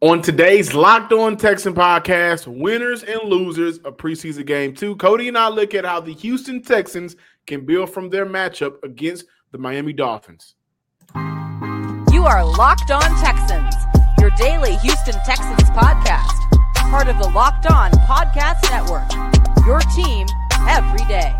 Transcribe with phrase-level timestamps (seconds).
[0.00, 5.38] On today's Locked On Texan podcast, winners and losers of preseason game two, Cody and
[5.38, 7.16] I look at how the Houston Texans
[7.46, 10.54] can build from their matchup against the Miami Dolphins.
[11.14, 13.74] You are Locked On Texans,
[14.20, 16.50] your daily Houston Texans podcast,
[16.90, 19.10] part of the Locked On Podcast Network.
[19.66, 20.26] Your team
[20.68, 21.34] every day.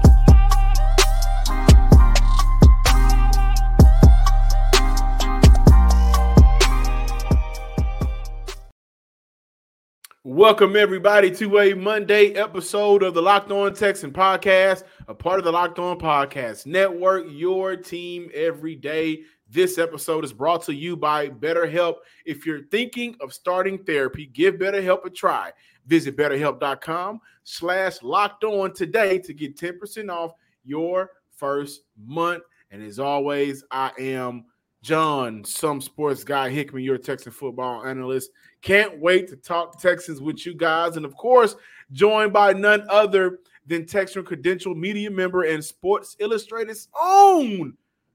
[10.25, 15.45] Welcome, everybody, to a Monday episode of the Locked On Texan podcast, a part of
[15.45, 19.23] the Locked On Podcast Network, your team every day.
[19.49, 21.97] This episode is brought to you by BetterHelp.
[22.25, 25.51] If you're thinking of starting therapy, give BetterHelp a try.
[25.87, 32.45] Visit betterhelp.com slash locked on today to get 10% off your first month.
[32.71, 34.45] And as always, I am
[34.83, 38.31] John, some sports guy Hickman, your Texan football analyst.
[38.63, 40.97] Can't wait to talk Texans with you guys.
[40.97, 41.55] And of course,
[41.93, 47.75] joined by none other than Texan Credential Media member and Sports Illustrated's own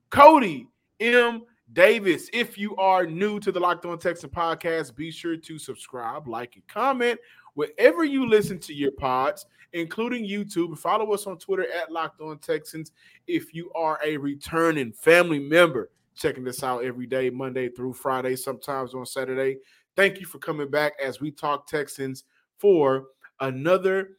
[0.09, 0.67] Cody
[0.99, 1.43] M.
[1.71, 2.29] Davis.
[2.33, 6.55] If you are new to the Locked On Texan podcast, be sure to subscribe, like,
[6.55, 7.17] and comment
[7.53, 10.77] wherever you listen to your pods, including YouTube.
[10.77, 12.91] Follow us on Twitter at Locked On Texans
[13.25, 18.35] if you are a returning family member checking this out every day, Monday through Friday,
[18.35, 19.57] sometimes on Saturday.
[19.95, 22.23] Thank you for coming back as we talk Texans
[22.57, 23.05] for
[23.39, 24.17] another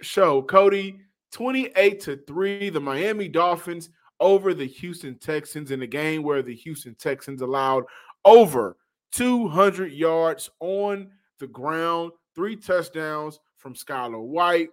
[0.00, 0.42] show.
[0.42, 1.00] Cody,
[1.32, 6.54] 28 to 3, the Miami Dolphins over the Houston Texans in a game where the
[6.54, 7.84] Houston Texans allowed
[8.24, 8.76] over
[9.12, 14.70] 200 yards on the ground, three touchdowns from Skylar White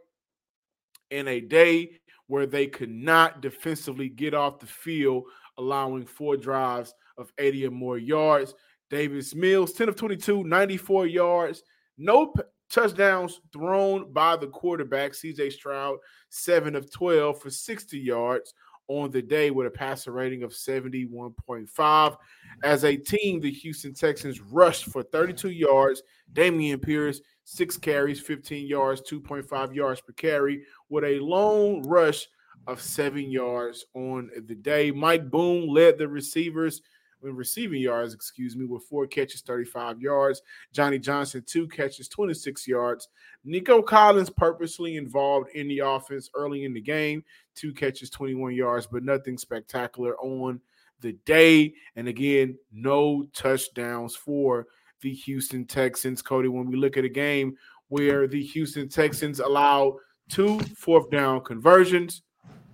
[1.10, 1.92] in a day
[2.28, 5.26] where they could not defensively get off the field,
[5.62, 8.54] allowing four drives of 80 or more yards.
[8.90, 11.64] Davis Mills, 10 of 22, 94 yards.
[11.98, 15.98] No p- touchdowns thrown by the quarterback, CJ Stroud,
[16.30, 18.54] 7 of 12 for 60 yards
[18.88, 22.18] on the day with a passer rating of 71.5.
[22.64, 26.04] As a team, the Houston Texans rushed for 32 yards.
[26.34, 32.28] Dameon Pierce, six carries, 15 yards, 2.5 yards per carry, with a lone rush
[32.68, 34.92] of seven yards on the day.
[34.92, 36.82] Mike Boone led the receivers
[37.24, 40.42] in receiving yards, excuse me, with four catches, 35 yards.
[40.72, 43.10] Johnny Johnson, two catches, 26 yards.
[43.44, 47.24] Nico Collins purposely involved in the offense early in the game,
[47.56, 50.60] two catches, 21 yards, but nothing spectacular on
[51.02, 51.74] the day.
[51.96, 54.68] And again, no touchdowns for
[55.02, 56.22] the Houston Texans.
[56.22, 57.56] Cody, when we look at a game
[57.90, 59.98] where the Houston Texans allow
[60.30, 62.22] two fourth down conversions,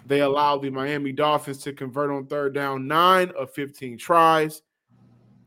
[0.08, 4.62] they allowed the Miami Dolphins to convert on third down nine of 15 tries.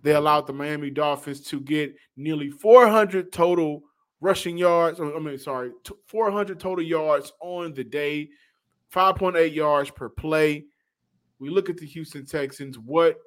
[0.03, 3.83] They allowed the Miami Dolphins to get nearly 400 total
[4.21, 5.01] rushing yards.
[5.01, 5.73] I mean, sorry,
[6.07, 8.31] 400 total yards on the day,
[8.95, 10.65] 5.8 yards per play.
[11.39, 12.79] We look at the Houston Texans.
[12.79, 13.19] What,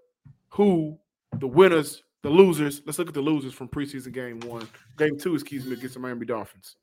[0.50, 0.98] who,
[1.40, 2.82] the winners, the losers.
[2.86, 4.68] Let's look at the losers from preseason game one,
[4.98, 6.76] game two, excuse me, against the Miami Dolphins.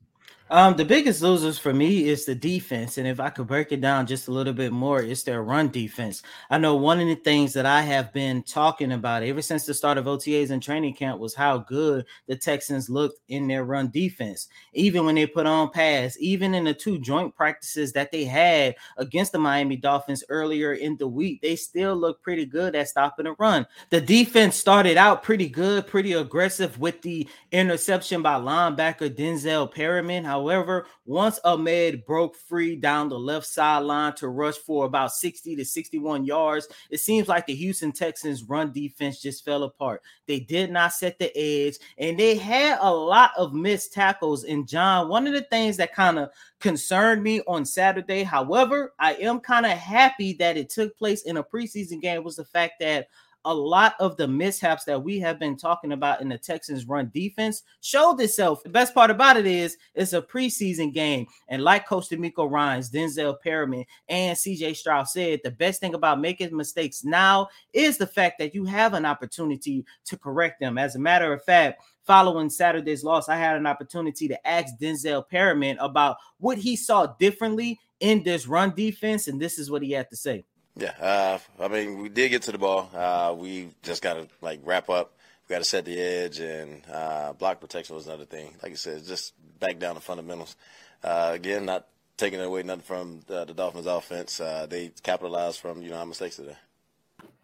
[0.51, 3.79] Um, the biggest losers for me is the defense, and if I could break it
[3.79, 6.23] down just a little bit more, it's their run defense.
[6.49, 9.73] I know one of the things that I have been talking about ever since the
[9.73, 13.91] start of OTAs and training camp was how good the Texans looked in their run
[13.91, 14.49] defense.
[14.73, 18.75] Even when they put on pass, even in the two joint practices that they had
[18.97, 23.23] against the Miami Dolphins earlier in the week, they still look pretty good at stopping
[23.23, 23.65] the run.
[23.89, 30.25] The defense started out pretty good, pretty aggressive with the interception by linebacker Denzel Perryman.
[30.41, 35.63] However, once Ahmed broke free down the left sideline to rush for about 60 to
[35.63, 40.01] 61 yards, it seems like the Houston Texans run defense just fell apart.
[40.25, 44.43] They did not set the edge and they had a lot of missed tackles.
[44.43, 49.13] And John, one of the things that kind of concerned me on Saturday, however, I
[49.15, 52.79] am kind of happy that it took place in a preseason game was the fact
[52.79, 53.09] that
[53.45, 57.09] a lot of the mishaps that we have been talking about in the Texans run
[57.13, 58.63] defense showed itself.
[58.63, 61.25] The best part about it is it's a preseason game.
[61.47, 66.19] And like Coach DeMeco Ryans, Denzel Perryman, and CJ Stroud said, the best thing about
[66.19, 70.77] making mistakes now is the fact that you have an opportunity to correct them.
[70.77, 75.27] As a matter of fact, following Saturday's loss, I had an opportunity to ask Denzel
[75.27, 79.91] Perryman about what he saw differently in this run defense, and this is what he
[79.91, 80.43] had to say.
[80.75, 82.89] Yeah, uh, I mean, we did get to the ball.
[82.95, 85.13] Uh, we just got to like wrap up.
[85.47, 88.55] We got to set the edge, and uh, block protection was another thing.
[88.63, 90.55] Like I said, just back down the fundamentals.
[91.03, 91.87] Uh, again, not
[92.17, 94.39] taking away nothing from the, the Dolphins' offense.
[94.39, 96.57] Uh, they capitalized from you know our mistakes today.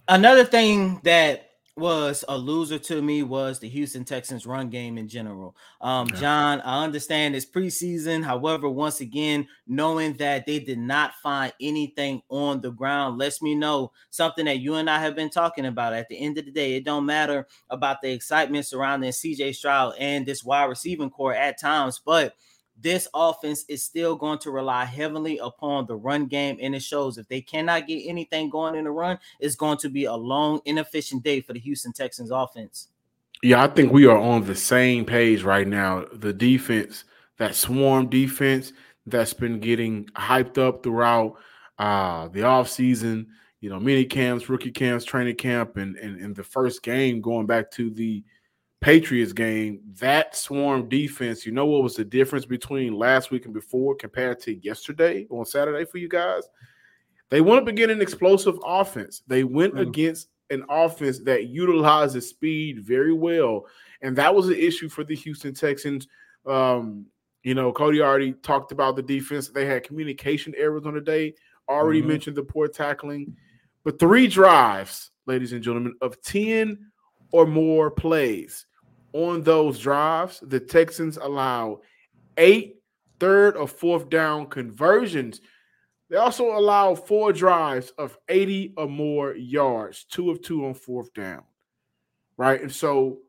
[0.07, 1.46] Another thing that
[1.77, 5.55] was a loser to me was the Houston Texans run game in general.
[5.79, 8.23] Um, John, I understand it's preseason.
[8.23, 13.53] However, once again, knowing that they did not find anything on the ground lets me
[13.53, 15.93] know something that you and I have been talking about.
[15.93, 19.93] At the end of the day, it don't matter about the excitement surrounding CJ Stroud
[19.99, 22.33] and this wide receiving core at times, but
[22.79, 27.17] this offense is still going to rely heavily upon the run game, and it shows
[27.17, 30.61] if they cannot get anything going in the run, it's going to be a long,
[30.65, 32.89] inefficient day for the Houston Texans offense.
[33.41, 36.05] Yeah, I think we are on the same page right now.
[36.13, 37.03] The defense,
[37.37, 38.73] that swarm defense
[39.05, 41.35] that's been getting hyped up throughout
[41.79, 43.27] uh, the offseason,
[43.59, 47.45] you know, mini camps, rookie camps, training camp, and, and, and the first game going
[47.47, 48.23] back to the–
[48.79, 53.53] Patriots game, that swarm defense, you know what was the difference between last week and
[53.53, 56.43] before compared to yesterday on Saturday for you guys?
[57.29, 59.23] They went up against an explosive offense.
[59.27, 59.81] They went mm.
[59.81, 63.65] against an offense that utilizes speed very well.
[64.01, 66.07] And that was an issue for the Houston Texans.
[66.45, 67.07] Um,
[67.43, 69.49] you know, Cody already talked about the defense.
[69.49, 71.33] They had communication errors on the day,
[71.67, 72.09] already mm-hmm.
[72.09, 73.35] mentioned the poor tackling.
[73.83, 76.77] But three drives, ladies and gentlemen, of 10
[77.31, 78.65] or more plays
[79.13, 81.81] on those drives, the Texans allow
[82.37, 82.81] eight
[83.19, 85.41] third or fourth down conversions.
[86.09, 91.13] They also allow four drives of 80 or more yards, two of two on fourth
[91.13, 91.43] down.
[92.37, 92.61] Right.
[92.61, 93.19] And so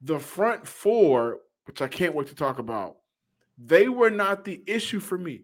[0.00, 2.96] the front four, which I can't wait to talk about,
[3.58, 5.42] they were not the issue for me.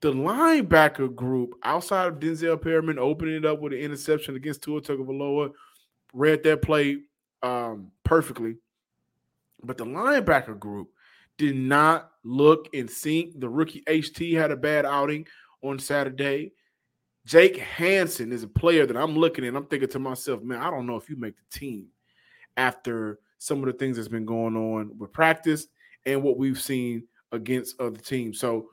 [0.00, 4.80] The linebacker group outside of Denzel Perryman opening it up with an interception against Tua
[4.80, 5.52] Tagovailoa,
[6.12, 6.98] read that play
[7.42, 8.56] um, perfectly.
[9.62, 10.88] But the linebacker group
[11.36, 13.40] did not look in sync.
[13.40, 15.26] The rookie HT had a bad outing
[15.62, 16.52] on Saturday.
[17.24, 19.54] Jake Hanson is a player that I'm looking at.
[19.54, 21.88] I'm thinking to myself, man, I don't know if you make the team
[22.56, 25.66] after some of the things that's been going on with practice
[26.06, 28.40] and what we've seen against other teams.
[28.40, 28.70] So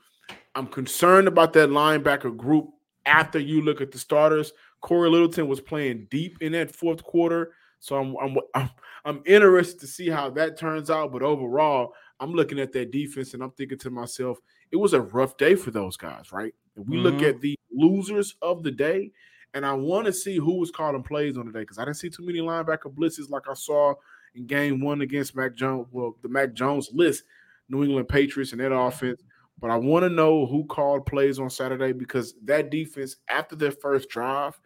[0.56, 2.70] I'm concerned about that linebacker group
[3.06, 4.54] after you look at the starters.
[4.86, 7.54] Cory Littleton was playing deep in that fourth quarter.
[7.80, 8.70] So I'm, I'm I'm
[9.04, 11.12] I'm interested to see how that turns out.
[11.12, 14.38] But overall, I'm looking at that defense and I'm thinking to myself,
[14.72, 16.54] it was a rough day for those guys, right?
[16.76, 17.04] If we mm-hmm.
[17.04, 19.12] look at the losers of the day,
[19.56, 21.98] and I want to see who was calling plays on the day because I didn't
[21.98, 23.96] see too many linebacker blitzes like I saw
[24.36, 25.88] in game one against Mac Jones.
[25.92, 27.24] Well, the Mac Jones list,
[27.70, 29.24] New England Patriots and that offense.
[29.60, 33.72] But I want to know who called plays on Saturday because that defense, after their
[33.72, 34.60] first drive,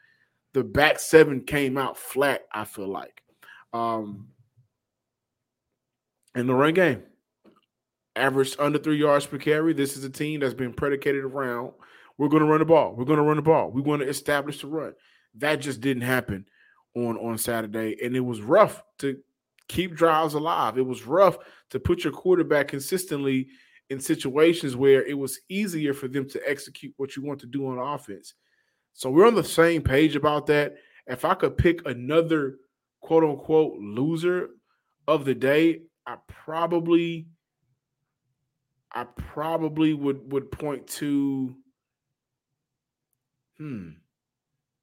[0.54, 3.22] the back seven came out flat, I feel like.
[3.74, 4.30] Um,
[6.36, 7.04] in the run game,
[8.16, 9.74] averaged under three yards per carry.
[9.74, 11.74] This is a team that's been predicated around
[12.20, 12.94] we're going to run the ball.
[12.96, 13.72] We're going to run the ball.
[13.72, 14.94] We want to establish the run.
[15.36, 16.46] That just didn't happen
[16.94, 19.18] on on Saturday, and it was rough to
[19.70, 20.78] keep drives alive.
[20.78, 21.38] It was rough
[21.70, 23.48] to put your quarterback consistently
[23.90, 27.66] in situations where it was easier for them to execute what you want to do
[27.68, 28.34] on offense.
[29.00, 30.76] So we're on the same page about that.
[31.08, 32.58] If I could pick another
[33.00, 34.50] quote unquote loser
[35.08, 37.28] of the day, I probably
[38.92, 41.56] I probably would would point to
[43.58, 43.92] hmm.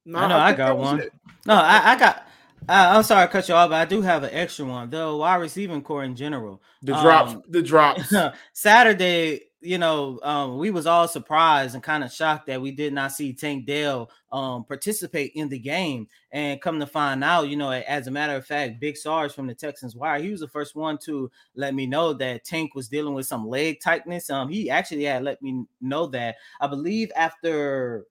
[0.03, 0.99] No, I know I, I got one.
[1.01, 1.13] It.
[1.45, 2.27] No, I, I got
[2.67, 4.89] I'm sorry to cut you off, but I do have an extra one.
[4.89, 5.17] though.
[5.17, 6.63] wide receiving core in general.
[6.81, 8.11] The drops, um, the drops.
[8.53, 12.93] Saturday, you know, um, we was all surprised and kind of shocked that we did
[12.93, 16.07] not see Tank Dell um, participate in the game.
[16.31, 19.47] And come to find out, you know, as a matter of fact, Big Sarge from
[19.47, 22.87] the Texans Wire, he was the first one to let me know that Tank was
[22.87, 24.29] dealing with some leg tightness.
[24.29, 28.05] Um, he actually had let me know that I believe after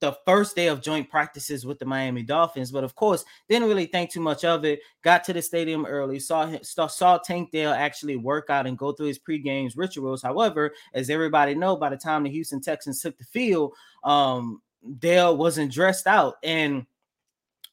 [0.00, 3.86] the first day of joint practices with the Miami Dolphins, but of course, didn't really
[3.86, 4.80] think too much of it.
[5.02, 9.08] Got to the stadium early, saw saw, Tank Dell actually work out and go through
[9.08, 10.22] his pre-games rituals.
[10.22, 13.74] However, as everybody know, by the time the Houston Texans took the field,
[14.04, 14.62] um,
[14.98, 16.86] Dell wasn't dressed out and.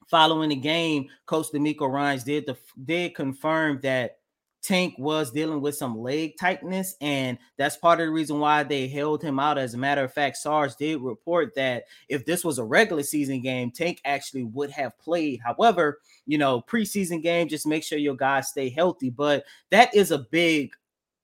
[0.07, 4.19] Following the game, Coach DeMeco Ryans did the, did confirm that
[4.65, 8.87] Tank was dealing with some leg tightness, and that's part of the reason why they
[8.87, 9.57] held him out.
[9.57, 13.41] As a matter of fact, SARS did report that if this was a regular season
[13.41, 15.39] game, Tank actually would have played.
[15.39, 19.11] However, you know, preseason game, just make sure your guys stay healthy.
[19.11, 20.73] But that is a big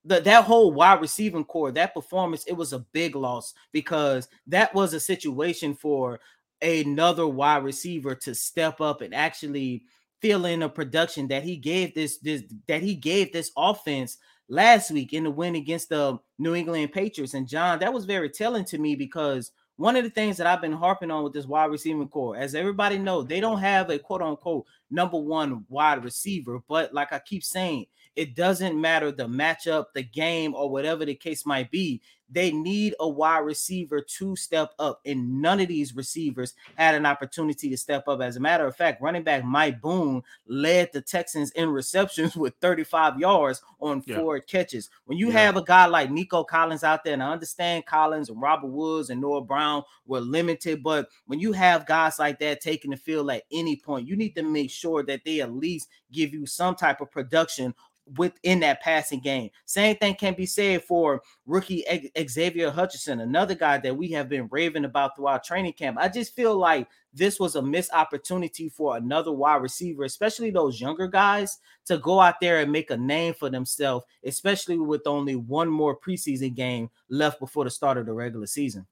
[0.04, 4.74] the, that whole wide receiving core, that performance, it was a big loss because that
[4.74, 6.20] was a situation for
[6.60, 9.84] another wide receiver to step up and actually
[10.22, 14.16] feeling of production that he gave this this that he gave this offense
[14.48, 17.34] last week in the win against the New England Patriots.
[17.34, 20.60] And John, that was very telling to me because one of the things that I've
[20.60, 23.98] been harping on with this wide receiving core, as everybody know, they don't have a
[23.98, 26.60] quote unquote number one wide receiver.
[26.68, 31.14] But like I keep saying, it doesn't matter the matchup, the game, or whatever the
[31.14, 32.00] case might be.
[32.30, 37.04] They need a wide receiver to step up, and none of these receivers had an
[37.04, 38.22] opportunity to step up.
[38.22, 42.54] As a matter of fact, running back Mike Boone led the Texans in receptions with
[42.62, 44.16] 35 yards on Yeah.
[44.16, 44.88] four catches.
[45.04, 45.40] When you Yeah.
[45.40, 49.10] have a guy like Nico Collins out there, and I understand Collins and Robert Woods
[49.10, 53.30] and Noah Brown were limited, but when you have guys like that taking the field
[53.30, 56.76] at any point, you need to make sure that they at least give you some
[56.76, 57.74] type of production
[58.16, 59.50] within that passing game.
[59.64, 61.84] Same thing can be said for rookie
[62.28, 65.98] Xavier Hutchinson, another guy that we have been raving about throughout training camp.
[66.00, 70.80] I just feel like this was a missed opportunity for another wide receiver, especially those
[70.80, 75.36] younger guys, to go out there and make a name for themselves, especially with only
[75.36, 78.86] one more preseason game left before the start of the regular season.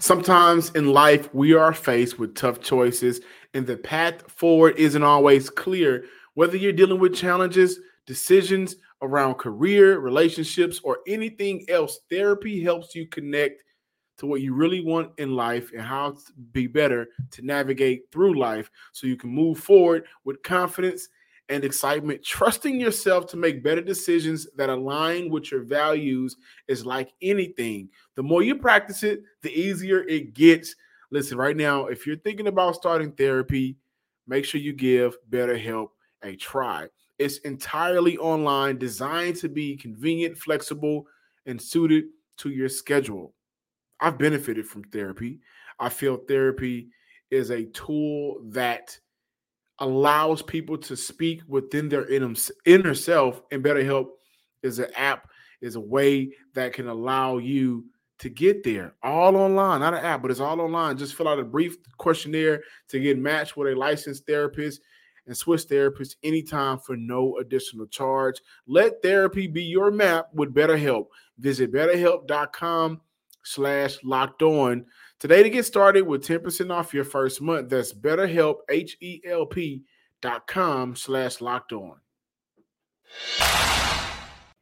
[0.00, 3.20] Sometimes in life, we are faced with tough choices,
[3.54, 6.04] and the path forward isn't always clear.
[6.34, 13.06] Whether you're dealing with challenges, decisions around career, relationships, or anything else, therapy helps you
[13.06, 13.62] connect
[14.18, 18.38] to what you really want in life and how to be better to navigate through
[18.38, 21.08] life so you can move forward with confidence
[21.48, 22.22] and excitement.
[22.24, 26.36] Trusting yourself to make better decisions that align with your values
[26.68, 27.88] is like anything.
[28.14, 30.74] The more you practice it, the easier it gets.
[31.10, 33.76] Listen, right now, if you're thinking about starting therapy,
[34.26, 35.88] make sure you give BetterHelp
[36.24, 36.88] a try.
[37.18, 41.06] It's entirely online, designed to be convenient, flexible,
[41.46, 42.06] and suited
[42.38, 43.34] to your schedule.
[44.00, 45.40] I've benefited from therapy.
[45.78, 46.88] I feel therapy
[47.30, 48.98] is a tool that
[49.78, 54.06] allows people to speak within their inner, self, and BetterHelp
[54.62, 55.28] is an app,
[55.60, 57.84] is a way that can allow you
[58.18, 60.96] to get there all online, not an app, but it's all online.
[60.96, 64.80] Just fill out a brief questionnaire to get matched with a licensed therapist
[65.26, 68.40] and switch therapists anytime for no additional charge.
[68.66, 71.06] Let therapy be your map with BetterHelp.
[71.38, 73.00] Visit betterhelp.com
[73.42, 74.86] slash locked on
[75.18, 77.68] today to get started with 10% off your first month.
[77.68, 79.82] That's betterhelp, H-E-L-P
[80.20, 81.96] dot com slash locked on.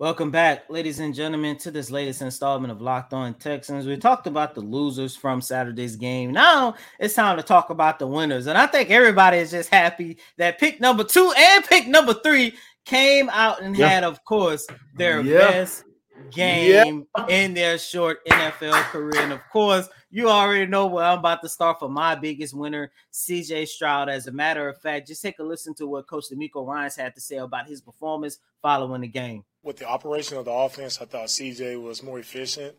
[0.02, 3.86] Welcome back, ladies and gentlemen, to this latest installment of Locked On Texans.
[3.86, 6.32] We talked about the losers from Saturday's game.
[6.32, 8.48] Now it's time to talk about the winners.
[8.48, 12.56] And I think everybody is just happy that pick number two and pick number three
[12.84, 13.86] came out and Yeah.
[13.90, 14.66] had, of course,
[14.96, 15.38] their Yeah.
[15.38, 15.84] best
[16.32, 19.22] game in their short NFL career.
[19.22, 22.92] And of course, you already know where I'm about to start for my biggest winner,
[23.12, 24.10] CJ Stroud.
[24.10, 27.14] As a matter of fact, just take a listen to what Coach DeMeco Ryans had
[27.14, 29.42] to say about his performance following the game.
[29.62, 32.74] with the operation of the offense, I thought CJ was more efficient.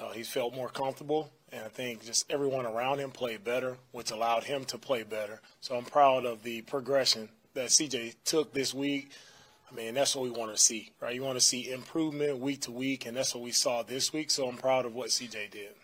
[0.00, 4.10] Uh, he felt more comfortable, and I think just everyone around him played better, which
[4.10, 5.40] allowed him to play better.
[5.60, 9.10] So I'm proud of the progression that CJ took this week.
[9.70, 11.14] I mean, that's what we want to see, right?
[11.14, 14.30] You want to see improvement week to week, and that's what we saw this week.
[14.30, 15.74] So I'm proud of what CJ did.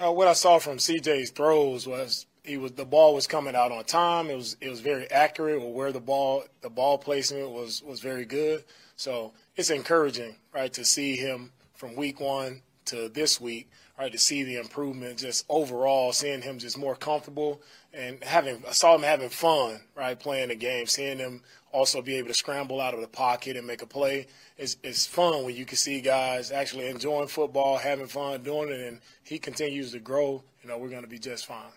[0.00, 3.72] Uh, what I saw from CJ's throws was he was the ball was coming out
[3.72, 4.30] on time.
[4.30, 8.00] It was it was very accurate, or where the ball the ball placement was was
[8.00, 8.64] very good.
[8.96, 13.68] So it's encouraging, right, to see him from week one to this week,
[13.98, 17.60] right, to see the improvement just overall, seeing him just more comfortable
[17.92, 22.16] and having I saw him having fun, right, playing the game, seeing him also be
[22.16, 24.26] able to scramble out of the pocket and make a play.
[24.58, 28.80] It's, it's fun when you can see guys actually enjoying football, having fun doing it,
[28.80, 30.42] and he continues to grow.
[30.62, 31.72] You know, we're going to be just fine.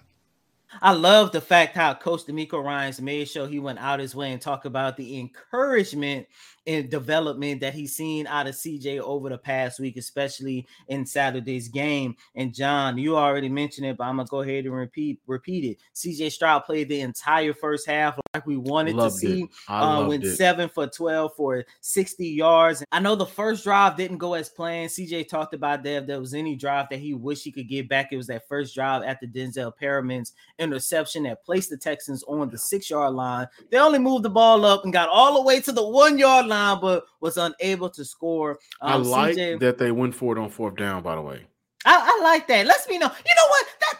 [0.81, 4.31] I love the fact how Coach DeMeco Ryans made sure he went out his way
[4.33, 6.27] and talked about the encouragement
[6.67, 11.67] and development that he's seen out of CJ over the past week, especially in Saturday's
[11.67, 12.15] game.
[12.35, 15.77] And John, you already mentioned it, but I'm gonna go ahead and repeat repeat it.
[15.93, 19.49] CJ Stroud played the entire first half like we wanted Loved to see.
[19.67, 20.35] I Uh, went it.
[20.35, 22.83] seven for 12 for 60 yards.
[22.91, 24.89] I know the first drive didn't go as planned.
[24.91, 26.01] CJ talked about that.
[26.01, 28.47] If there was any drive that he wished he could get back, it was that
[28.47, 33.47] first drive after Denzel Perryman's interception that placed the Texans on the six yard line.
[33.69, 36.47] They only moved the ball up and got all the way to the one yard
[36.47, 38.59] line, but was unable to score.
[38.81, 41.45] I Um, like CJ that they went for it on fourth down, by the way.
[41.85, 42.65] I, I like that.
[42.65, 43.07] Let's be know.
[43.07, 43.67] You know what?
[43.79, 43.99] That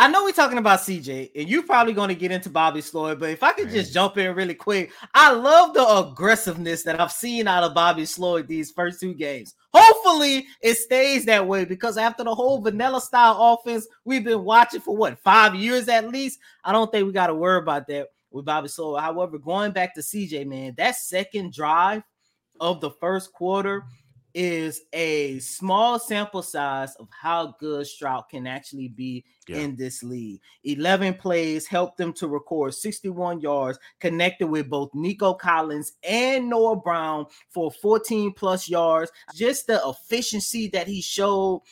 [0.00, 3.18] I know we're talking about CJ, and you're probably going to get into Bobby Slowik,
[3.18, 7.10] but if I could just jump in really quick, I love the aggressiveness that I've
[7.10, 9.56] seen out of Bobby Slowik these first two games.
[9.74, 14.80] Hopefully, it stays that way because after the whole vanilla style offense we've been watching
[14.80, 18.06] for what five years at least, I don't think we got to worry about that
[18.30, 19.00] with Bobby Slowik.
[19.00, 22.02] However, going back to CJ, man, that second drive
[22.60, 23.84] of the first quarter
[24.34, 29.56] is a small sample size of how good Stroud can actually be yeah.
[29.56, 30.40] in this league.
[30.64, 36.76] 11 plays helped them to record 61 yards, connected with both Nico Collins and Noah
[36.76, 39.10] Brown for 14 plus yards.
[39.34, 41.62] Just the efficiency that he showed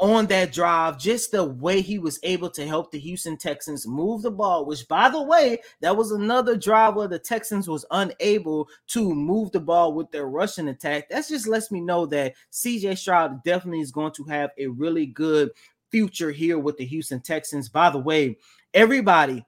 [0.00, 4.22] on that drive, just the way he was able to help the Houston Texans move
[4.22, 8.68] the ball, which by the way, that was another drive where the Texans was unable
[8.88, 11.08] to move the ball with their rushing attack.
[11.08, 15.06] That just lets me know that CJ Stroud definitely is going to have a really
[15.06, 15.50] good
[15.90, 17.68] future here with the Houston Texans.
[17.68, 18.38] By the way,
[18.74, 19.44] everybody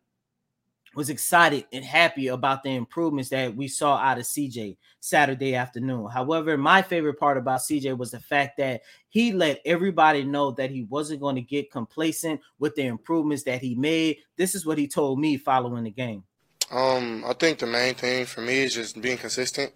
[0.95, 6.09] was excited and happy about the improvements that we saw out of CJ Saturday afternoon.
[6.11, 10.71] However, my favorite part about CJ was the fact that he let everybody know that
[10.71, 14.19] he wasn't going to get complacent with the improvements that he made.
[14.37, 16.25] This is what he told me following the game.
[16.71, 19.73] Um, I think the main thing for me is just being consistent.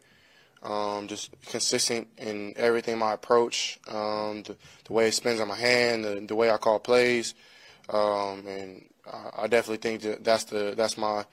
[0.62, 4.56] Um, just consistent in everything my approach, um, the,
[4.86, 7.34] the, way it spins on my hand, the, the way I call plays,
[7.88, 8.84] um, and
[9.36, 11.24] I definitely think that that's the that's my.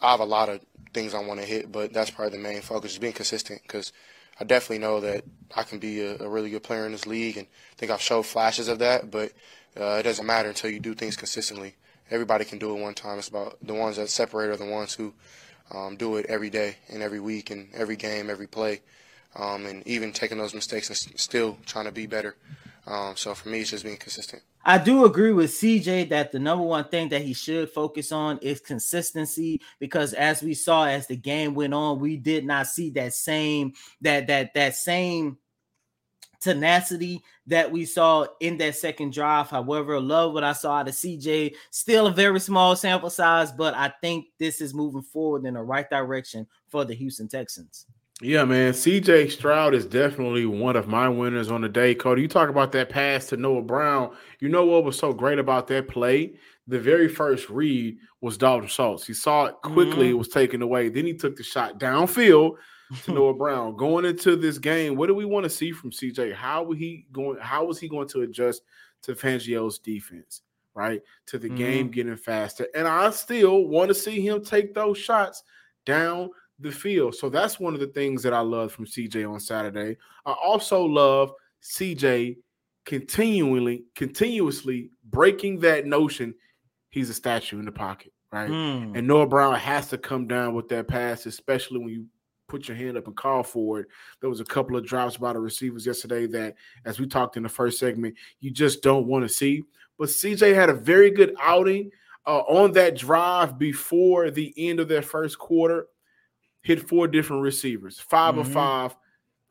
[0.00, 0.60] I have a lot of
[0.94, 3.92] things I want to hit, but that's probably the main focus is being consistent because
[4.40, 5.24] I definitely know that
[5.54, 8.00] I can be a, a, really good player in this league, and I think I've
[8.00, 9.10] showed flashes of that.
[9.10, 9.32] But
[9.78, 11.74] uh, it doesn't matter until you do things consistently.
[12.10, 13.18] Everybody can do it one time.
[13.18, 15.12] It's about the ones that separate are the ones who
[15.70, 18.80] um, do it every day and every week and every game, every play,
[19.36, 22.36] um, and even taking those mistakes and still trying to be better.
[22.86, 24.42] Um, so for me, it's just being consistent.
[24.64, 28.38] I do agree with CJ that the number one thing that he should focus on
[28.38, 32.90] is consistency because as we saw as the game went on, we did not see
[32.90, 33.72] that same
[34.02, 35.38] that that that same
[36.40, 39.48] tenacity that we saw in that second drive.
[39.48, 41.54] However, love what I saw out of CJ.
[41.70, 45.62] Still a very small sample size, but I think this is moving forward in the
[45.62, 47.86] right direction for the Houston Texans.
[48.22, 48.74] Yeah, man.
[48.74, 51.94] CJ Stroud is definitely one of my winners on the day.
[51.94, 54.14] Cody, you talk about that pass to Noah Brown.
[54.40, 56.34] You know what was so great about that play?
[56.66, 59.06] The very first read was Dalton Schultz.
[59.06, 60.16] He saw it quickly, mm-hmm.
[60.16, 60.90] it was taken away.
[60.90, 62.56] Then he took the shot downfield
[63.04, 63.76] to Noah Brown.
[63.76, 66.34] Going into this game, what do we want to see from CJ?
[66.34, 67.38] How he going?
[67.40, 68.62] How is he going to adjust
[69.02, 70.42] to Fangio's defense?
[70.74, 71.56] Right to the mm-hmm.
[71.56, 75.42] game getting faster, and I still want to see him take those shots
[75.84, 77.14] down the field.
[77.14, 79.96] So that's one of the things that I love from CJ on Saturday.
[80.26, 82.36] I also love CJ
[82.84, 86.34] continually, continuously breaking that notion
[86.90, 88.50] he's a statue in the pocket, right?
[88.50, 88.96] Mm.
[88.96, 92.06] And Noah Brown has to come down with that pass, especially when you
[92.48, 93.86] put your hand up and call for it.
[94.20, 97.44] There was a couple of drops by the receivers yesterday that, as we talked in
[97.44, 99.62] the first segment, you just don't want to see.
[99.98, 101.90] But CJ had a very good outing
[102.26, 105.86] uh, on that drive before the end of their first quarter
[106.62, 108.40] hit four different receivers, 5 mm-hmm.
[108.40, 108.96] of five,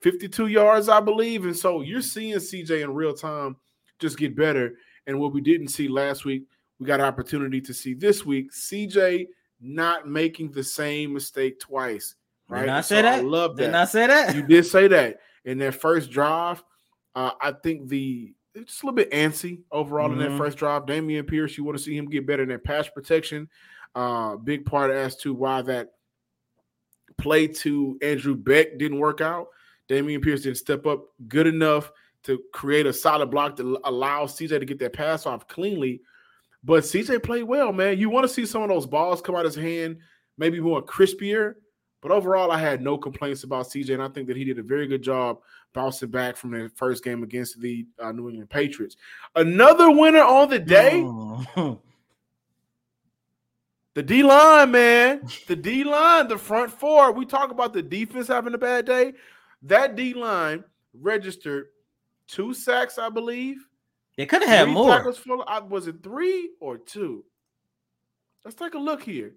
[0.01, 1.45] 52 yards, I believe.
[1.45, 3.57] And so you're seeing CJ in real time
[3.99, 4.75] just get better.
[5.07, 6.43] And what we didn't see last week,
[6.79, 8.51] we got an opportunity to see this week.
[8.51, 9.27] CJ
[9.59, 12.15] not making the same mistake twice.
[12.47, 12.61] Right.
[12.61, 13.19] Did I say so that?
[13.19, 13.65] I love that.
[13.65, 14.35] Did I say that?
[14.35, 16.63] You did say that in their first drive.
[17.15, 20.21] Uh, I think the it's a little bit antsy overall mm-hmm.
[20.21, 20.85] in that first drive.
[20.85, 23.47] Dameon Pierce, you want to see him get better in that pass protection.
[23.95, 25.89] Uh, big part as to why that
[27.19, 29.47] play to Andrew Beck didn't work out.
[29.89, 31.91] Dameon Pierce didn't step up good enough
[32.23, 36.01] to create a solid block to allow CJ to get that pass off cleanly.
[36.63, 37.97] But CJ played well, man.
[37.97, 39.97] You want to see some of those balls come out his hand,
[40.37, 41.55] maybe more crispier.
[42.01, 44.63] But overall, I had no complaints about CJ, and I think that he did a
[44.63, 45.39] very good job
[45.73, 48.95] bouncing back from the first game against the uh, New England Patriots.
[49.35, 51.03] Another winner on the day.
[51.05, 51.81] Oh.
[53.99, 55.27] The D line, man.
[55.47, 57.11] The D line, the front four.
[57.11, 59.11] We talk about the defense having a bad day.
[59.63, 61.65] That D line registered
[62.25, 63.57] two sacks, I believe.
[64.15, 65.11] They could have had more.
[65.13, 67.25] For, was it three or two?
[68.45, 69.33] Let's take a look here.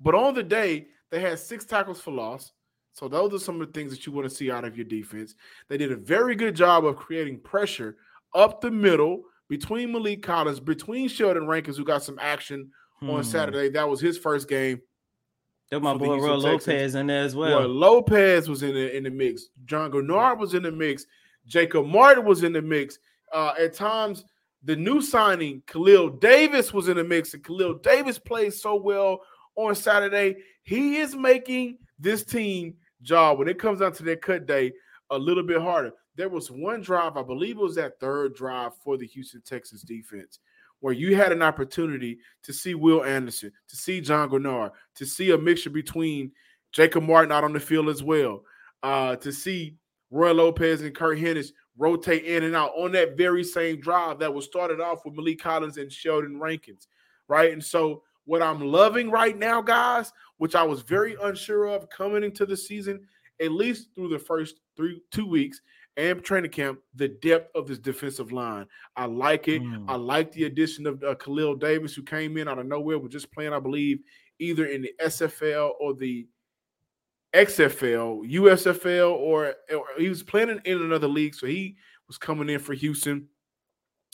[0.00, 2.52] But on the day, they had six tackles for loss.
[2.94, 4.86] So those are some of the things that you want to see out of your
[4.86, 5.34] defense.
[5.68, 7.98] They did a very good job of creating pressure
[8.34, 13.10] up the middle between Maliek Collins, between Sheldon Rankins, who got some action hmm.
[13.10, 13.68] on Saturday.
[13.70, 14.80] That was his first game.
[15.70, 17.60] There my boy Roy Lopez in there as well.
[17.60, 19.48] Roy Lopez was in the in the mix.
[19.64, 21.06] John Greenard was in the mix.
[21.46, 22.98] Jacob Martin was in the mix.
[23.32, 24.24] Uh, at times,
[24.62, 29.20] the new signing Khalil Davis was in the mix, and Khalil Davis played so well
[29.56, 30.36] on Saturday.
[30.62, 34.72] He is making this team job when it comes down to their cut day
[35.10, 35.92] a little bit harder.
[36.16, 39.82] There was one drive, I believe it was that third drive for the Houston Texans
[39.82, 40.38] defense,
[40.86, 45.32] where you had an opportunity to see Will Anderson, to see John Greenard, to see
[45.32, 46.30] a mixture between
[46.70, 48.44] Jacob Martin out on the field as well,
[48.84, 49.74] uh, to see
[50.12, 54.32] Roy Lopez and Kurt Hinish rotate in and out on that very same drive that
[54.32, 56.86] was started off with Maliek Collins and Sheldon Rankins,
[57.26, 57.52] right?
[57.52, 62.22] And so what I'm loving right now, guys, which I was very unsure of coming
[62.22, 63.08] into the season,
[63.40, 65.60] at least through the first three two weeks
[65.96, 68.66] and training camp, the depth of this defensive line.
[68.96, 69.62] I like it.
[69.62, 69.84] Mm.
[69.88, 73.12] I like the addition of uh, Khalil Davis, who came in out of nowhere, was
[73.12, 74.00] just playing, I believe,
[74.38, 76.26] either in the SFL or the
[77.34, 81.34] XFL, USFL, or, or he was playing in another league.
[81.34, 83.28] So he was coming in for Houston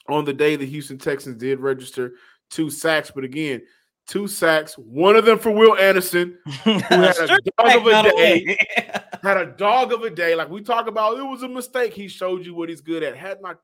[0.09, 2.15] on the day the Houston Texans did register
[2.51, 3.11] two sacks.
[3.15, 3.63] But again,
[4.07, 8.57] two sacks, one of them for Will Anderson, who had a dog of a day.
[9.23, 10.35] had a dog of a day.
[10.35, 11.95] Like we talk about, it was a mistake.
[11.95, 13.17] He showed you what he's good at.
[13.17, 13.55] Had my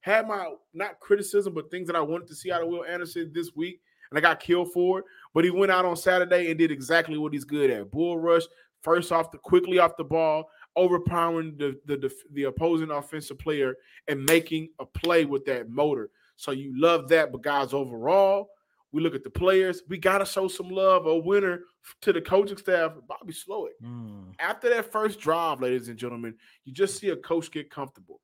[0.00, 3.30] had my not criticism, but things that I wanted to see out of Will Anderson
[3.34, 5.04] this week, and I got killed for it.
[5.34, 8.44] But he went out on Saturday and did exactly what he's good at: bull rush,
[8.82, 13.74] first off the quickly off the ball, overpowering the the the, the opposing offensive player
[14.08, 16.10] and making a play with that motor.
[16.36, 18.48] So you love that, but guys, overall
[18.92, 19.82] we look at the players.
[19.88, 21.62] We got to show some love, a winner
[22.02, 23.70] to the coaching staff, Bobby Slowik.
[23.82, 24.34] Mm.
[24.38, 28.20] After that first drive, ladies and gentlemen, you just see a coach get comfortable.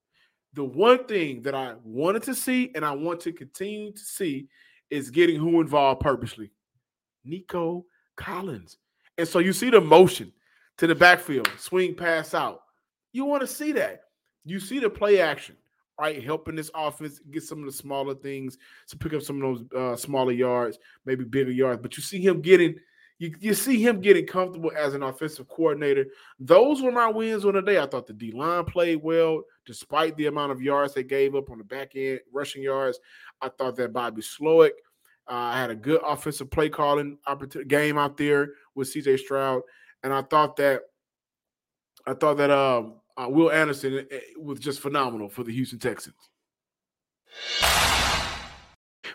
[0.54, 4.48] The one thing that I wanted to see and I want to continue to see
[4.90, 6.50] is getting who involved purposely.
[7.24, 7.84] Nico
[8.16, 8.78] Collins.
[9.18, 10.32] And so you see the motion
[10.78, 12.62] to the backfield, swing pass out.
[13.12, 14.02] You want to see that.
[14.44, 15.56] You see the play action
[15.98, 16.22] right?
[16.22, 19.64] Helping this offense get some of the smaller things to pick up some of those
[19.76, 21.80] uh, smaller yards, maybe bigger yards.
[21.82, 22.76] But you see him getting,
[23.18, 26.06] you, you see him getting comfortable as an offensive coordinator.
[26.38, 27.78] Those were my wins on the day.
[27.78, 31.50] I thought the D line played well, despite the amount of yards they gave up
[31.50, 32.98] on the back end, rushing yards.
[33.40, 34.72] I thought that Bobby Slowik
[35.28, 37.18] uh, had a good offensive play calling
[37.66, 39.62] game out there with CJ Stroud,
[40.02, 40.82] and I thought that
[42.06, 45.78] I thought that um, uh, Will Anderson eh, eh, was just phenomenal for the Houston
[45.78, 46.16] Texans.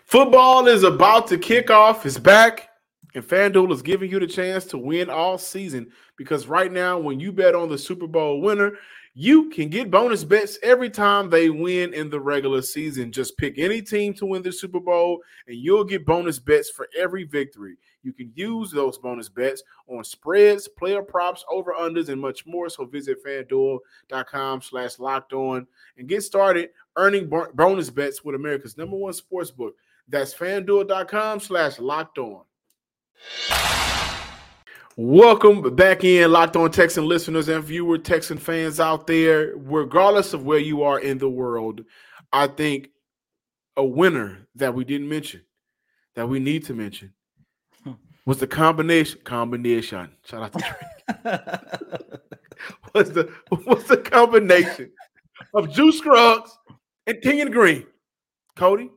[0.06, 2.06] Football is about to kick off.
[2.06, 2.70] It's back,
[3.16, 7.20] and FanDuel is giving you the chance to win all season because right now, when
[7.20, 8.74] you bet on the Super Bowl winner,
[9.14, 13.12] you can get bonus bets every time they win in the regular season.
[13.12, 16.88] Just pick any team to win the Super Bowl, and you'll get bonus bets for
[16.98, 17.76] every victory.
[18.04, 22.70] You can use those bonus bets on spreads, player props, over unders, and much more.
[22.70, 28.98] So visit fanduel.com slash locked on and get started earning bonus bets with America's number
[28.98, 29.76] one sports book.
[30.08, 32.44] That's fanduel.com slash locked on.
[34.98, 39.54] Welcome back in, Locked On Texan listeners and viewer, Texan fans out there.
[39.56, 41.82] Regardless of where you are in the world,
[42.34, 42.90] I think
[43.78, 45.44] a winner that we didn't mention,
[46.16, 47.14] that we need to mention,
[48.26, 49.20] was the combination.
[49.24, 50.10] Combination.
[50.26, 51.42] Shout out to Drake.
[52.92, 53.32] what's the
[53.64, 54.92] what's the combination
[55.54, 56.58] of Juice Scruggs
[57.08, 57.86] and Kenyon Green?
[58.56, 58.90] Cody,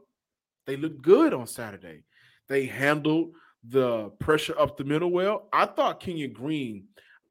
[0.67, 2.05] they looked good on Saturday.
[2.49, 3.33] They handled
[3.69, 5.49] the pressure up the middle well.
[5.53, 6.85] I thought Kenyon Green,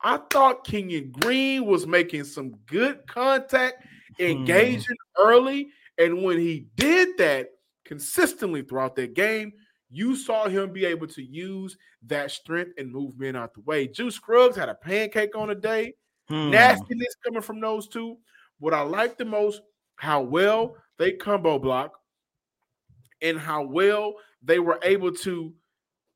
[0.04, 3.86] I thought Kenyon Green was making some good contact,
[4.18, 4.24] hmm.
[4.26, 5.70] engaging early.
[5.98, 7.50] And when he did that
[7.86, 9.54] consistently throughout that game,
[9.94, 11.78] you saw him be able to use
[12.08, 13.88] that strength and movement out the way.
[13.88, 15.94] Juice Scruggs had a pancake on a day.
[16.28, 16.50] Hmm.
[16.50, 18.18] Nastiness coming from those two.
[18.60, 19.62] What I like the most,
[19.96, 22.00] how well they combo block
[23.22, 25.54] and how well they were able to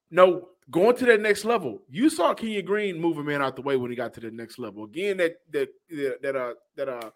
[0.10, 1.82] no, going to that next level.
[1.90, 4.32] You saw Kenyon Green move a man out the way when he got to the
[4.32, 4.86] next level.
[4.86, 5.70] Again, that that
[6.22, 7.10] that uh that uh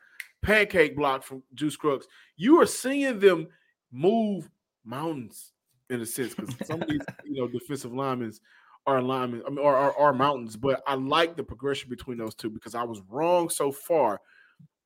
[0.44, 2.06] pancake block from Juice Scruggs.
[2.36, 3.48] You are seeing them
[3.92, 4.50] move
[4.84, 5.54] mountains
[5.92, 8.32] in a sense because some of these you know defensive linemen
[8.88, 10.56] are linemen I mean, are, are, are mountains.
[10.56, 14.20] But I like the progression between those two because I was wrong so far.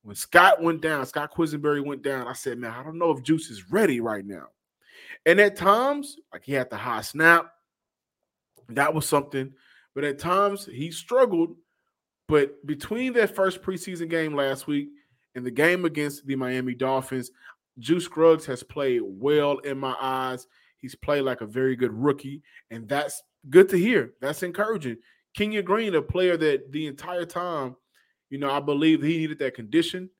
[0.02, 2.28] When Scott went down, Scott Quessenberry went down.
[2.28, 4.48] I said, man, I don't know if Juice is ready right now.
[5.24, 7.50] And at times, like he had the high snap,
[8.68, 9.52] that was something.
[9.94, 11.56] But at times he struggled.
[12.28, 14.88] But between that first preseason game last week
[15.34, 17.30] and the game against the Miami Dolphins,
[17.78, 20.46] Juice Scruggs has played well in my eyes.
[20.78, 24.12] He's played like a very good rookie, and that's good to hear.
[24.20, 24.96] That's encouraging.
[25.34, 27.76] Kenyon Green, a player that the entire time,
[28.30, 30.10] you know, I believe he needed that condition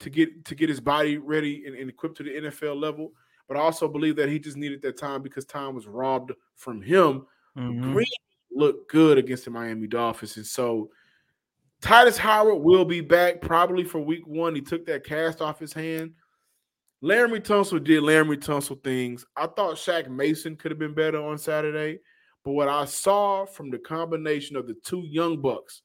[0.00, 3.12] to get to get his body ready and, and equipped to the NFL level.
[3.48, 6.82] But I also believe that he just needed that time because time was robbed from
[6.82, 7.92] him Mm-hmm.
[7.92, 8.06] Green
[8.52, 10.36] looked good against the Miami Dolphins.
[10.36, 10.90] And so
[11.80, 14.54] Tytus Howard will be back probably for week one.
[14.54, 16.12] He took that cast off his hand.
[17.02, 19.24] Laremy Tunsil did Laremy Tunsil things.
[19.36, 22.00] I thought Shaq Mason could have been better on Saturday.
[22.44, 25.82] But what I saw from the combination of the two young bucks,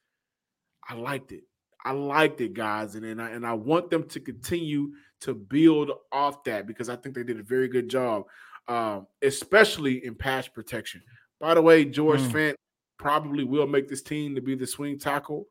[0.88, 1.42] I liked it.
[1.84, 5.92] I liked it, guys, and and I, and I want them to continue to build
[6.12, 8.26] off that because I think they did a very good job,
[8.68, 11.02] um, especially in pass protection.
[11.40, 12.32] By the way, George mm.
[12.32, 12.56] Fant
[13.00, 15.48] probably will make this team to be the swing tackle.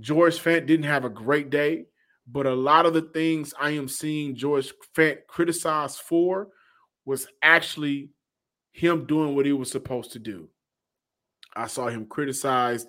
[0.00, 1.84] George Fant didn't have a great day,
[2.26, 6.48] but a lot of the things I am seeing George Fant criticized for
[7.04, 8.10] was actually
[8.72, 10.48] him doing what he was supposed to do.
[11.54, 12.88] I saw him criticized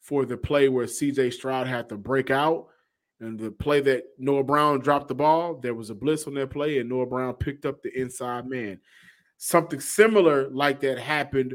[0.00, 2.68] for the play where CJ Stroud had to break out
[3.20, 5.54] and the play that Noah Brown dropped the ball.
[5.54, 8.80] There was a blitz on that play, and Noah Brown picked up the inside man.
[9.38, 11.54] Something similar like that happened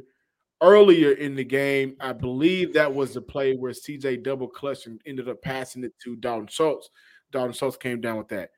[0.61, 1.95] earlier in the game.
[1.99, 5.93] I believe that was the play where CJ double clutched and ended up passing it
[6.03, 6.89] to Dalton Schultz.
[7.31, 8.51] Dalton Schultz came down with that.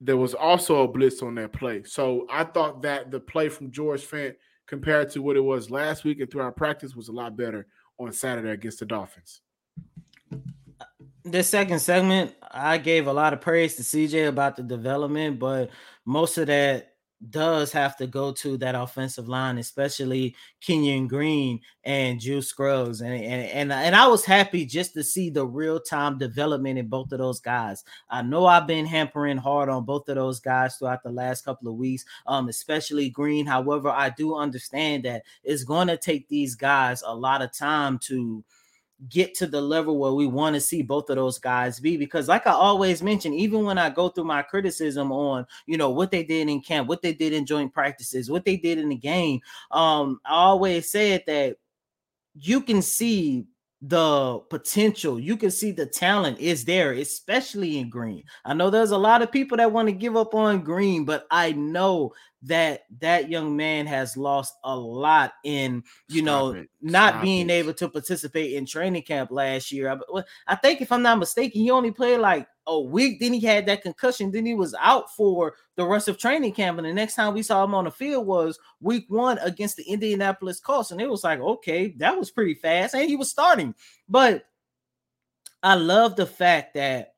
[0.00, 1.82] There was also a blitz on that play.
[1.84, 4.36] So I thought that the play from George Fant
[4.66, 7.66] compared to what it was last week and through our practice was a lot better
[7.98, 9.40] on Saturday against the Dolphins.
[11.24, 15.70] This second segment, I gave a lot of praise to CJ about the development, but
[16.04, 16.94] most of that
[17.30, 23.00] does have to go to that offensive line, especially Kenyon Green and Juice Scruggs.
[23.00, 26.88] And, and, and, and I was happy just to see the real time development in
[26.88, 27.84] both of those guys.
[28.08, 31.68] I know I've been hampering hard on both of those guys throughout the last couple
[31.68, 33.46] of weeks, um, especially Green.
[33.46, 37.98] However, I do understand that it's going to take these guys a lot of time
[38.04, 38.44] to–
[39.08, 42.26] get to the level where we want to see both of those guys be because
[42.26, 46.10] like i always mention even when i go through my criticism on you know what
[46.10, 48.96] they did in camp what they did in joint practices what they did in the
[48.96, 51.56] game um i always said that
[52.34, 53.46] you can see
[53.82, 58.24] the potential you can see the talent is there especially in green.
[58.44, 61.28] I know there's a lot of people that want to give up on green but
[61.30, 66.68] i know that that young man has lost a lot in you Stop know it.
[66.80, 67.54] not Stop being it.
[67.54, 69.90] able to participate in training camp last year.
[69.90, 73.18] I, I, think if I'm not mistaken, he only played like a week.
[73.18, 74.30] Then he had that concussion.
[74.30, 76.78] Then he was out for the rest of training camp.
[76.78, 79.84] And the next time we saw him on the field was week one against the
[79.84, 83.74] Indianapolis Colts, and it was like, okay, that was pretty fast, and he was starting.
[84.08, 84.44] But
[85.62, 87.14] I love the fact that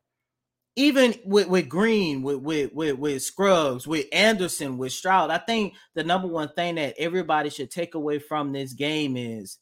[0.77, 5.75] even with, with Green, with, with with with Scruggs, with Anderson, with Stroud, I think
[5.95, 9.59] the number one thing that everybody should take away from this game is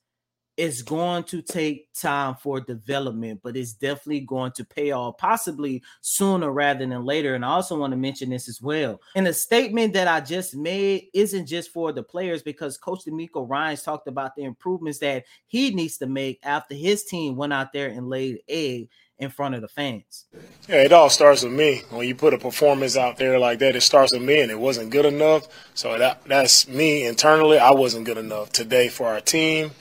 [0.58, 5.80] it's going to take time for development, but it's definitely going to pay off possibly
[6.00, 7.36] sooner rather than later.
[7.36, 9.00] And I also want to mention this as well.
[9.14, 13.48] And the statement that I just made isn't just for the players because Coach DeMeco
[13.48, 17.72] Ryans talked about the improvements that he needs to make after his team went out
[17.72, 20.26] there and laid egg in front of the fans.
[20.68, 21.82] Yeah, it all starts with me.
[21.90, 24.58] When you put a performance out there like that, it starts with me, and it
[24.58, 25.48] wasn't good enough.
[25.74, 27.58] So that that's me internally.
[27.58, 29.72] I wasn't good enough today for our team,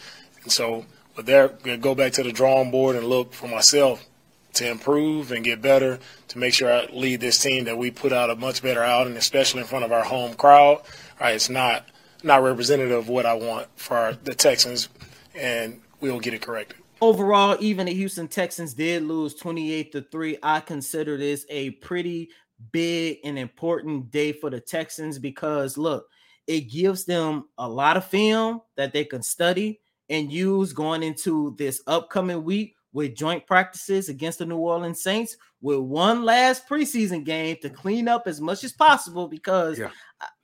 [0.44, 4.06] and so but there, go back to the drawing board and look for myself
[4.54, 8.14] to improve and get better to make sure I lead this team that we put
[8.14, 10.78] out a much better outing, especially in front of our home crowd.
[10.78, 10.86] All
[11.20, 11.88] right, it's not
[12.24, 14.90] not representative of what I want for our, the Texans,
[15.36, 20.38] and we'll get it corrected overall, even the Houston Texans did lose 28 to 3.
[20.44, 22.30] I consider this a pretty
[22.72, 26.08] big and important day for the Texans because look,
[26.48, 29.80] it gives them a lot of film that they can study
[30.10, 35.36] and use going into this upcoming week with joint practices against the New Orleans Saints
[35.62, 39.90] with one last preseason game to clean up as much as possible because yeah.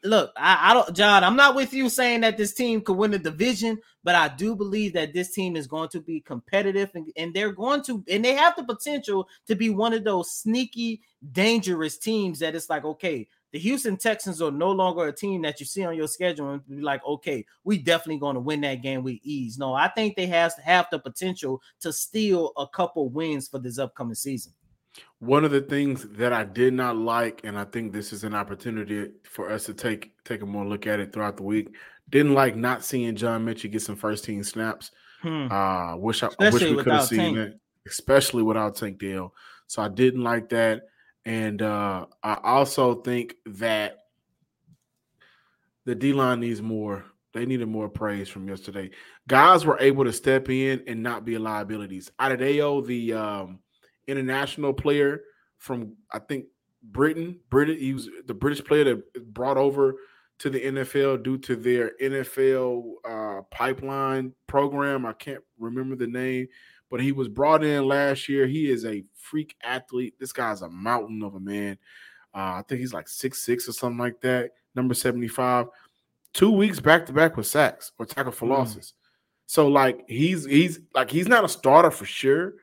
[0.04, 3.12] Look, I, I, don't John, I'm not with you saying that this team could win
[3.12, 7.12] the division, but I do believe that this team is going to be competitive and,
[7.16, 11.02] and they're going to and they have the potential to be one of those sneaky
[11.32, 15.60] dangerous teams that it's like okay the Houston Texans are no longer a team that
[15.60, 18.82] you see on your schedule and be like, okay, we definitely going to win that
[18.82, 19.60] game with ease.
[19.60, 23.78] No, I think they have have the potential to steal a couple wins for this
[23.78, 24.54] upcoming season.
[25.20, 28.34] One of the things that I did not like, and I think this is an
[28.36, 31.74] opportunity for us to take take a more look at it throughout the week.
[32.10, 34.92] Didn't like not seeing John Metchie get some first team snaps.
[35.22, 35.52] Hmm.
[35.52, 37.56] Uh wish I, I wish we could have seen Tank.
[37.88, 39.34] especially without Tank Dell.
[39.68, 40.84] So I didn't like that.
[41.26, 43.98] And uh, I also think that
[45.86, 47.06] the D line needs more.
[47.34, 48.92] They needed more praise from yesterday.
[49.28, 52.12] Guys were able to step in and not be liabilities.
[52.20, 53.60] Adedeo, the um,
[54.08, 55.22] international player
[55.58, 56.46] from I think
[56.84, 59.96] Britain, Britain, he was the British player that brought over
[60.40, 65.06] to the NFL due to their NFL uh, pipeline program.
[65.06, 66.48] I can't remember the name,
[66.90, 68.46] but he was brought in last year.
[68.48, 70.16] He is a freak athlete.
[70.20, 71.78] This guy's a mountain of a man.
[72.36, 74.52] Uh, I think he's like six six or something like that.
[74.76, 75.68] Number seventy five.
[76.34, 78.58] Two weeks back to back with sacks or tackle for mm.
[78.58, 78.94] losses.
[79.46, 82.56] So like he's he's like he's not a starter for sure,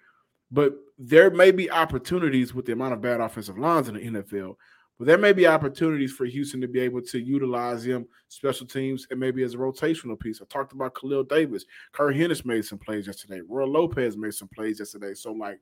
[0.51, 4.57] But there may be opportunities with the amount of bad offensive lines in the NFL.
[4.99, 9.07] But there may be opportunities for Houston to be able to utilize them special teams
[9.11, 10.43] and maybe as a rotational piece.
[10.43, 11.65] I talked about Khalil Davis.
[11.93, 13.41] Kurt Hinish made some plays yesterday.
[13.49, 15.15] Roy Lopez made some plays yesterday.
[15.15, 15.59] So, like,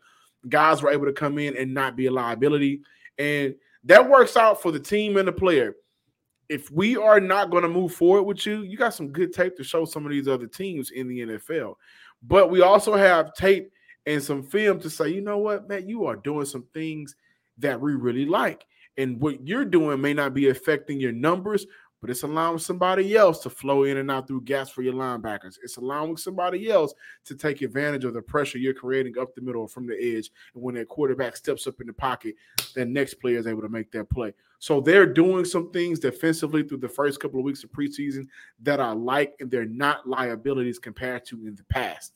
[0.48, 2.80] guys were able to come in and not be a liability.
[3.16, 5.76] And that works out for the team and the player.
[6.48, 9.56] If we are not going to move forward with you, you got some good tape
[9.58, 11.74] to show some of these other teams in the NFL.
[12.24, 13.70] But we also have tape
[14.08, 17.14] and some film to say, you know what, man, you are doing some things
[17.58, 18.66] that we really like.
[18.96, 21.66] And what you're doing may not be affecting your numbers,
[22.00, 25.58] but it's allowing somebody else to flow in and out through gaps for your linebackers.
[25.62, 26.94] It's allowing somebody else
[27.26, 30.30] to take advantage of the pressure you're creating up the middle from the edge.
[30.54, 32.34] And when that quarterback steps up in the pocket,
[32.74, 34.32] the next player is able to make that play.
[34.58, 38.26] So they're doing some things defensively through the first couple of weeks of preseason
[38.62, 42.14] that I like, and they're not liabilities compared to in the past.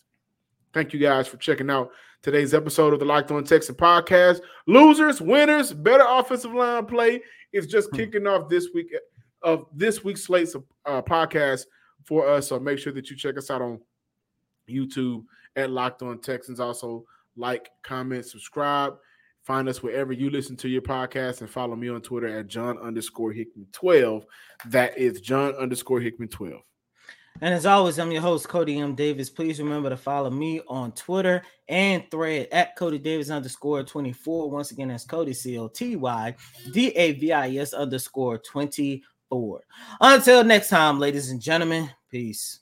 [0.73, 1.91] Thank you guys for checking out
[2.23, 4.41] today's episode of the Locked On Texan podcast.
[4.67, 7.21] Losers, winners, better offensive line play
[7.53, 7.97] is just hmm.
[7.97, 8.95] kicking off this week
[9.43, 11.67] of this week's slates of uh, podcast
[12.05, 12.49] for us.
[12.49, 13.81] So make sure that you check us out on
[14.69, 15.25] YouTube
[15.57, 16.61] at Locked On Texans.
[16.61, 17.05] Also,
[17.37, 18.95] like, comment, subscribe.
[19.43, 22.79] Find us wherever you listen to your podcast and follow me on Twitter at John
[22.79, 24.25] underscore Hickman 12.
[24.67, 26.63] That is John underscore Hickman 12.
[27.41, 28.95] And as always, I'm your host, Coty M.
[28.95, 29.31] Davis.
[29.31, 34.51] Please remember to follow me on Twitter and thread at Coty Davis underscore 24.
[34.51, 36.37] Once again, that's Coty C O T Y
[36.73, 39.61] D A V I S underscore 24.
[40.01, 42.61] Until next time, ladies and gentlemen, peace.